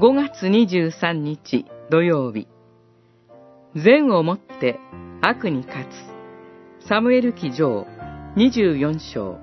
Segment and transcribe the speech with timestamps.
[0.00, 2.48] 5月23日土曜日
[3.76, 4.80] 善をもって
[5.20, 7.86] 悪に勝つサムエル記上
[8.34, 9.38] 24章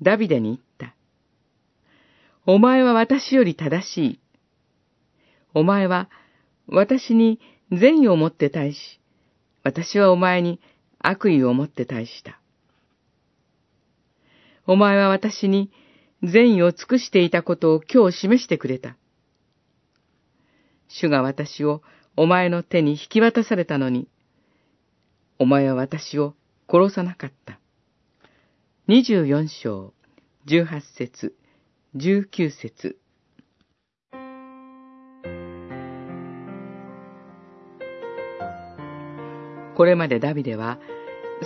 [0.00, 0.96] ダビデに言った。
[2.46, 4.20] お前は私より正しい。
[5.52, 6.08] お前は
[6.66, 7.40] 私に
[7.72, 8.78] 善意をもって対し、
[9.64, 10.62] 私はお前に
[10.98, 12.40] 悪意をもって対した。
[14.66, 15.70] お前は私に
[16.22, 18.96] 善意を尽くしていたことを今日示してくれた。
[20.88, 21.82] 主が私を
[22.16, 24.08] お前の手に引き渡されたのに、
[25.38, 26.34] お前は私を
[26.68, 27.60] 殺さなかった。
[28.88, 29.92] 二十四章、
[30.46, 31.36] 十八節、
[31.94, 32.98] 十九節。
[39.76, 40.78] これまでダビデは、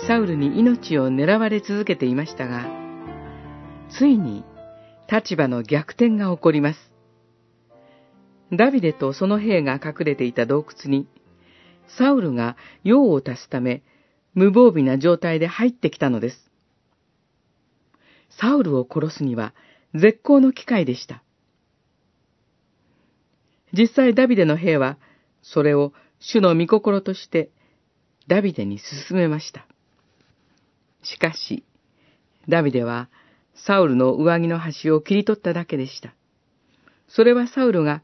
[0.07, 2.90] サウルに命を狙われ続けていましたが、
[3.97, 4.43] ついに
[5.11, 6.79] 立場の逆転が起こります。
[8.53, 11.07] ダビデとその兵が隠れていた洞窟に、
[11.97, 13.83] サウルが用を足すため、
[14.33, 16.51] 無防備な状態で入ってきたのです。
[18.39, 19.53] サウルを殺すには
[19.93, 21.21] 絶好の機会でした。
[23.73, 24.97] 実際ダビデの兵は、
[25.41, 27.49] それを主の御心として
[28.27, 29.65] ダビデに進めました。
[31.03, 31.65] しかし、
[32.47, 33.09] ダビデは
[33.53, 36.13] サウルの上着の端を切り取っただけでした。
[37.07, 38.03] それはサウルが、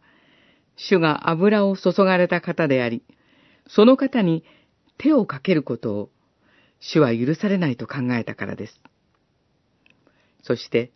[0.76, 3.04] 主が油を注がれた方であり、
[3.68, 4.44] その方に
[4.98, 6.10] 手をかけることを
[6.80, 8.82] 主は許されないと考えたからです。
[10.44, 10.92] そして、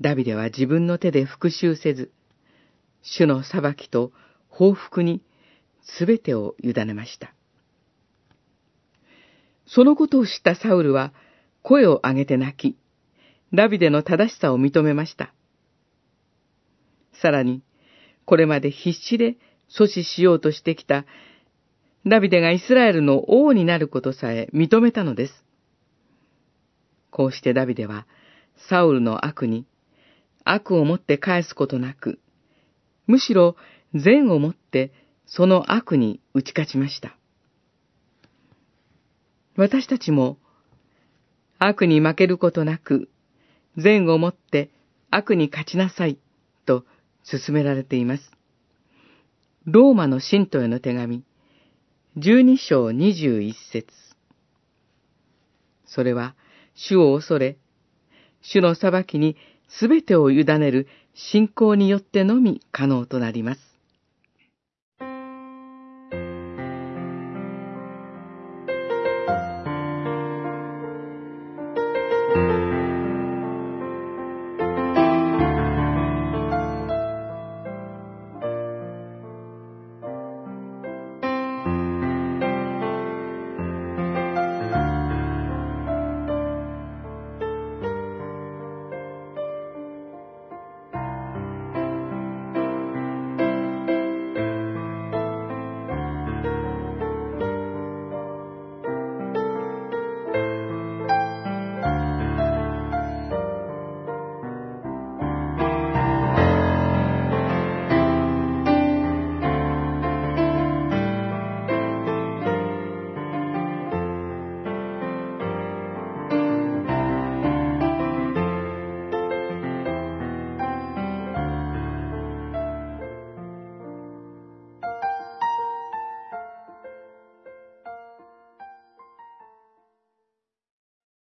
[0.00, 2.10] ダビデは自分の手で復讐せず、
[3.02, 4.12] 主の裁きと
[4.48, 5.22] 報復に
[5.82, 7.34] すべてを委ねました。
[9.66, 11.12] そのことを知ったサウルは
[11.62, 12.78] 声を上げて泣き、
[13.54, 15.32] ダビデの正しさを認めました。
[17.12, 17.62] さらに、
[18.24, 19.36] これまで必死で
[19.70, 21.04] 阻止しようとしてきた
[22.06, 25.44] ダビデがイスラエルの王になることさえ認めたのです。
[27.10, 28.06] こうしてダビデは
[28.68, 29.66] サウルの悪に
[30.44, 32.18] 悪をもって返すことなく、
[33.06, 33.56] むしろ
[33.94, 34.92] 善をもって
[35.26, 37.16] その悪に打ち勝ちました。
[39.56, 40.38] 私たちも
[41.58, 43.08] 悪に負けることなく
[43.76, 44.70] 善をもって
[45.10, 46.18] 悪に勝ちなさい
[46.66, 46.84] と
[47.22, 48.30] 進められています。
[49.66, 51.24] ローマの信徒への手紙、
[52.18, 53.86] 12章21節
[55.86, 56.34] それは、
[56.74, 57.56] 主を恐れ、
[58.42, 59.36] 主の裁きに
[59.68, 63.73] すべてを委ねる信仰によってのみ可能となります。